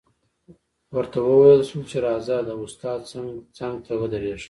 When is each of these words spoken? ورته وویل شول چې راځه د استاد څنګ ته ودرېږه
ورته 0.95 1.17
وویل 1.21 1.61
شول 1.69 1.83
چې 1.91 1.97
راځه 2.07 2.35
د 2.47 2.49
استاد 2.63 2.99
څنګ 3.57 3.75
ته 3.85 3.93
ودرېږه 4.01 4.37